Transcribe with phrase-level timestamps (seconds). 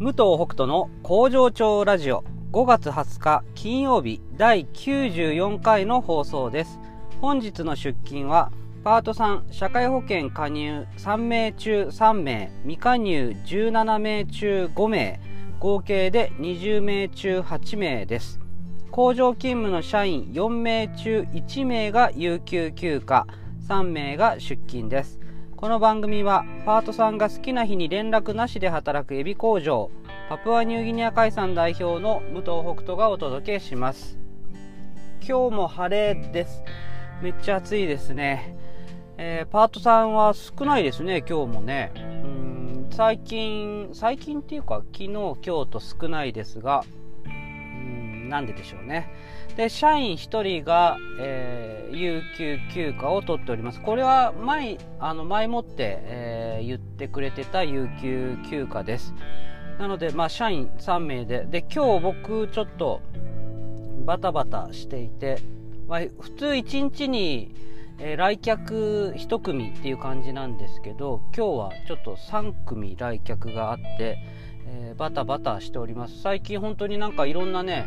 [0.00, 6.78] 武藤北斗の工場長ラジオ5月20日金曜日第94回の放送です。
[7.20, 8.50] 本日の出勤は
[8.82, 15.20] パート3社会保険加入3名中3名未加入17名中5名
[15.58, 18.40] 合計で20名中8名です。
[18.90, 23.26] 工場勤務の社員4名中1名が有給休暇
[23.68, 25.20] 3名が出勤です。
[25.60, 29.90] この番組はパートさんが好きな日に連絡なしで働くエビ工場
[30.30, 34.18] パプアニューギニア海産代表の武藤北斗がお届けします。
[35.20, 36.62] 今日も晴れです。
[37.20, 38.56] めっちゃ暑いですね、
[39.18, 41.92] えー、パートさんは少ないですね今日もね。
[41.94, 46.84] うん最近最近っていうか昨日今日と少ないですが
[47.26, 49.10] うんなんででしょうね。
[49.56, 53.80] で社員1人が、えー、有給休暇を取っております。
[53.80, 59.14] これは前あの前もって、えー、言ってくれてた有給休暇です。
[59.78, 63.00] なので、まあ、社員3名でで今日僕ちょっと
[64.04, 65.38] バタバタしていて、
[65.88, 67.54] まあ、普通1日に、
[67.98, 74.18] えー、来客1組っていう感じなんですけど今日はちょっと3組来客があって、
[74.66, 76.20] え、バタバタしております。
[76.20, 77.86] 最近本当になんかいろんなね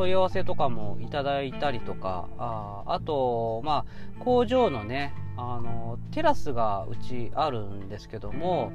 [0.00, 8.72] 問い合わせとかもいただいたりとかああと、まあ、工場のねあのテラスがうちあるんですけども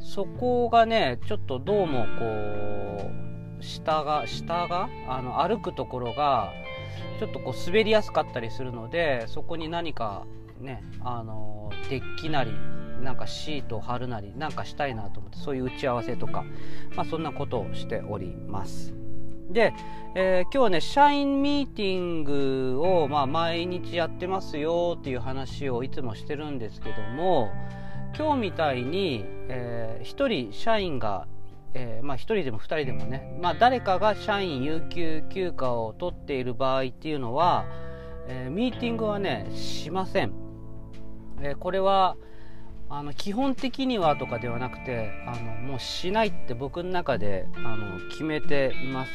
[0.00, 3.10] そこがねちょっとどうもこ
[3.58, 6.52] う下が下があの歩くところが
[7.18, 10.26] ちょっとこう滑りやすかったりするのでそこに何か
[10.60, 12.52] ねあのデッキなり
[13.00, 16.44] なんかシートを貼るなりなんかしたいなと思ってそういう打ち合わせとか、
[16.94, 19.05] まあ、そんなことをしております。
[19.50, 19.72] で、
[20.14, 27.50] えー、今日はね社員ミーティングを、まあ、毎日やってますよっていう話をいつもしてるんですけども
[28.16, 31.26] 今日みたいに、えー、1人社員が、
[31.74, 37.66] えー、まあ、1人でも2人でもね、まあ、誰かが社員有給休暇を取っている場合っていうのは、
[38.28, 40.32] えミーティングはねしません、
[41.42, 42.16] えこれは
[42.88, 49.10] あの基本的にはとかではなくてあのもうしないって僕の中であの決めています。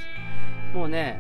[0.74, 1.20] もうね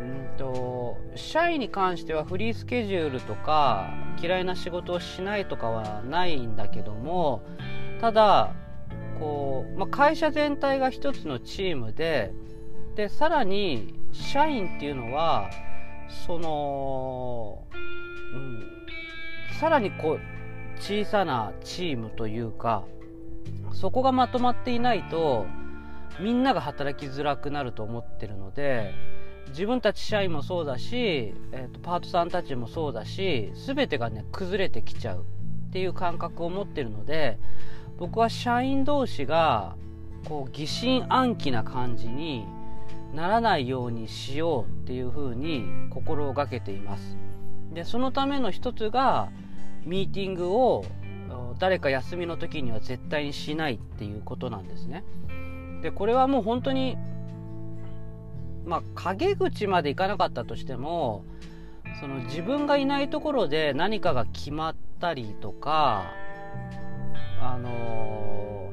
[0.00, 7.42] うんと社員に関してはフリースケジュールとか嫌いな仕事をしないとかはないんだけども
[8.00, 8.52] ただ
[9.18, 12.32] こう、まあ、会社全体が一つのチームで
[12.94, 15.50] でさらに社員っていうのは
[16.26, 17.64] その、
[18.34, 18.64] うん、
[19.58, 20.35] さらにこう
[20.78, 22.84] 小さなチームというか
[23.72, 25.46] そこがまとまっていないと
[26.20, 28.94] みんなが働きづらくなると思ってるので
[29.48, 35.24] 自分たち社員もそうだし、えーと、パートさんたちもそうだし全てがね崩れてきちゃう
[35.68, 37.38] っていう感覚を持ってるので
[37.98, 39.76] 僕は社員同士が
[40.28, 42.44] こう疑心暗鬼な感じに
[43.14, 47.16] ならないようにしようっていうふうに心がけています。
[47.72, 49.30] でそのための一つが
[49.86, 50.84] ミーティングを
[51.58, 55.04] 誰か休みの時には絶対にしないっていうことなんですね。
[55.82, 56.96] でこれはもう本当に
[58.64, 61.24] まあ陰口までいかなかったとしても
[62.00, 66.12] その自分がいないところで何かが決まったりとか
[67.40, 68.72] あの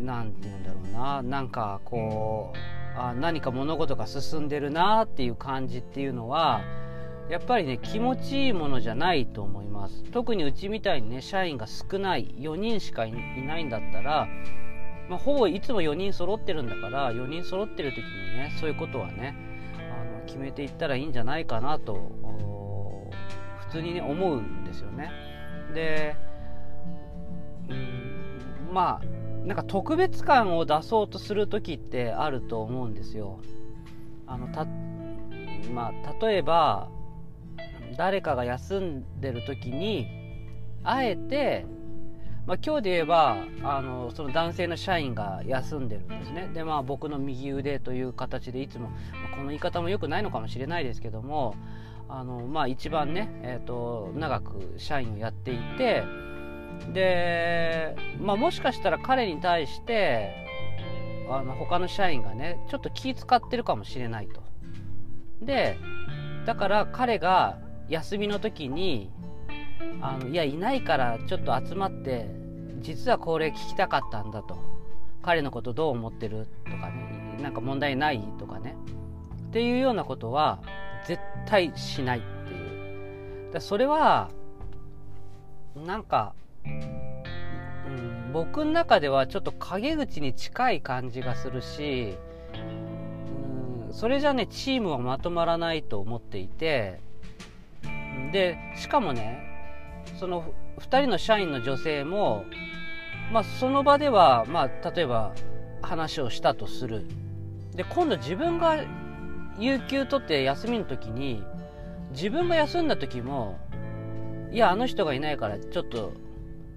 [0.00, 6.60] 何て言うんだろうななんかこうあ何か物事が進んでるなっていう感じっていうのは
[7.28, 10.04] やっぱりね気持ちいいものじゃないと思います。
[10.12, 14.28] 特にうちみたいにね社員が少ない4人しかいないんだったら、
[15.08, 18.02] まあ、ほぼいつも4人揃ってるんだから4人揃ってる時に
[18.36, 19.34] ねそういうことはね
[19.76, 21.94] あの決めていったらいいんじゃないかなと
[23.68, 25.10] 普通にね思うんですよね。
[25.74, 26.16] で
[27.68, 29.16] うんまあ
[29.46, 33.40] なんか特別感を出そうとする時ってあると思うんですよ。
[34.26, 34.66] あのた
[35.72, 36.88] まあ例えば
[37.96, 40.08] 誰かが休んでる時に
[40.82, 41.66] あえて、
[42.46, 48.96] まあ、今日で言えばあのその男性の社員が休んでるんですねでまあ僕の右腕という形でいつも、ま
[49.32, 51.54] あ、この言い方も良くないのかもしれないですけども
[52.08, 56.04] あの、まあ、一番ね、えーと、長く社員をやっていて
[56.92, 60.46] で、まあ、もしかしたら彼に対して
[61.28, 64.42] あの他の社員がねちょっと気使ってるかもしれないと。
[65.42, 65.76] で
[66.46, 69.10] だから彼が休みの時に
[70.00, 72.28] あのいやいないからちょっと集まって
[72.80, 74.76] 実はこれ聞きたかったんだと。
[75.22, 78.76] 彼のことどう思ってるとかねなんか問題ないとかね。
[79.48, 80.60] っていうようなことは
[81.06, 83.52] 絶対しないっていう。
[83.52, 84.30] だそれは
[85.74, 86.34] なんか、
[86.64, 92.16] うん、僕の中ではちょっと陰口に近い感じがするし
[93.88, 97.00] うんそれじゃねチームはまとまらないと思っていて
[98.36, 99.42] でしかもね
[100.20, 102.44] その2人の社員の女性も、
[103.32, 105.32] まあ、その場では、まあ、例えば
[105.80, 107.06] 話をしたとする。
[107.74, 108.84] で今度自分が
[109.58, 111.42] 有給取って休みの時に
[112.10, 113.58] 自分が休んだ時も
[114.52, 116.12] いやあの人がいないからちょっと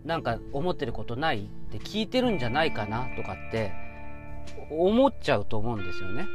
[0.06, 3.74] なんか思ってることないって聞いてるんじゃないかなとかって
[4.72, 6.26] 思っちゃうと思うんですよね。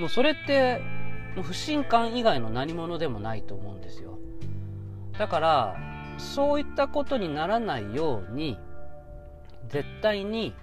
[0.00, 0.80] もうそれって
[1.36, 4.09] もう不信感以外の何者でもないと思うんですよ。
[5.20, 5.76] だから
[6.16, 8.58] そういったことにならないように
[9.68, 10.54] 絶対に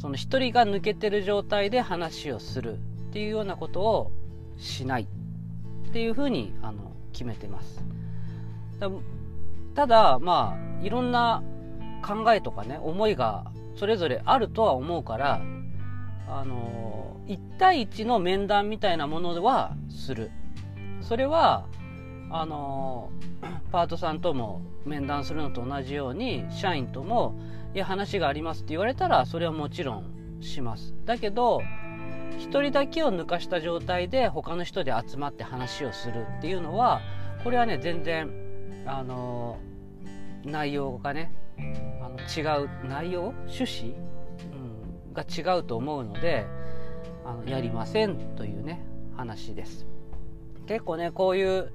[0.00, 2.76] その一人が抜けてる状態で話をするっ
[3.12, 4.12] ていうようなことを
[4.56, 5.08] しない
[5.88, 7.82] っていうふうにあの決めてます。
[9.74, 11.42] ただまあいろんな
[12.06, 15.42] 考えとかね思いがそれぞれあるとは思うから
[16.28, 20.30] あの1対1の面談みたいなものはする。
[21.00, 21.66] それは
[22.30, 23.10] あの
[23.72, 27.38] パートさんとも面談するのと同じように社員とも
[27.74, 30.94] 「いや話があります」って言われたらそれはもちろんします。
[31.04, 31.62] だけど
[32.38, 37.00] 1人だけを抜かした状態で他の人で集まって話をするっていうのは
[37.42, 38.30] これはね全然
[38.86, 39.58] あの
[40.44, 41.32] 内容がね
[42.00, 43.94] あの違う内容趣旨、
[44.52, 46.46] うん、が違うと思うので
[47.24, 48.84] あのやりませんというね
[49.16, 49.86] 話です。
[50.66, 51.72] 結構ねこういう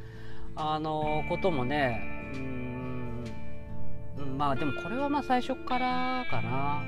[0.56, 2.02] あのこともね
[2.36, 3.24] うん
[4.38, 6.84] まあでもこれはまあ最初からかな。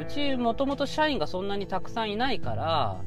[0.00, 3.00] うちもともと社員がそんなにたくさんいないから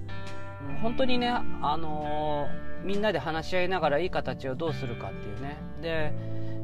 [0.81, 2.47] 本当にねあの
[2.83, 5.57] みんなで話し合いながらいい形をどうするかっていうね。
[5.81, 6.13] で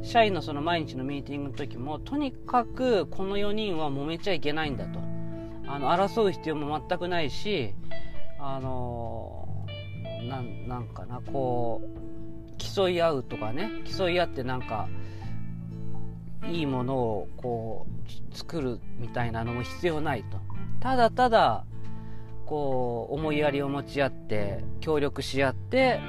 [0.04, 5.00] 社員のその毎日のミーティングの時もとにかくこの4人は揉めちゃいけないんだと。
[5.70, 7.74] あの争う必要も全くないし
[8.40, 9.50] あの
[10.68, 11.97] なんかなこう
[12.58, 14.88] 競い合うとかね競い合ってなんか
[16.50, 20.40] いいものをこう作るみたいなのも必要ないと。
[20.80, 21.66] ただただ
[22.46, 26.00] こう思いやりを持ち合って協力し合って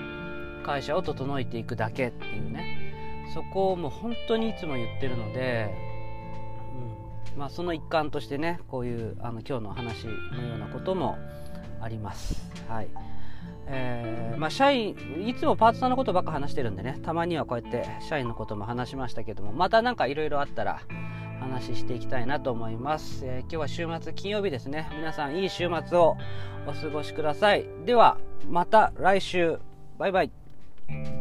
[0.64, 2.88] 会社を整えていくだけっていうね。
[3.34, 5.74] そこをもう本当にいつも言ってるので、
[7.34, 7.38] うん。
[7.38, 10.12] まあ、その一環としてねこういうあの今日の話の
[10.46, 11.18] ようなことも
[11.80, 12.50] あります。
[12.68, 12.88] はい。
[13.70, 16.98] えーまあ、社員いつもパートさんのことばっか話してるんでね。
[17.02, 19.52] たまにはこうやって社員のことも話しましたけども。
[19.52, 20.80] また何かいろいろあったら
[21.40, 24.88] 話していきたいなと思います、えー、今日は週末金曜日ですね。
[24.96, 26.16] 皆さんいい週末を
[26.66, 27.66] お過ごしください。
[27.84, 28.18] では
[28.48, 29.58] また来週。
[29.98, 31.17] バイバイ。